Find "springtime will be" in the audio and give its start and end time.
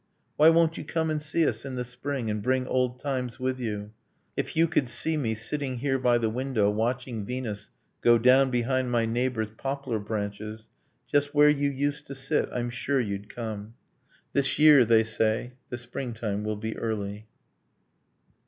15.77-16.75